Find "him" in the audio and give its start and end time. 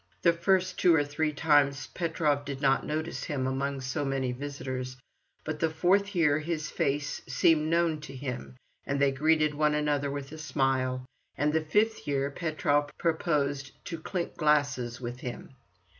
3.25-3.45, 8.15-8.55, 15.19-15.51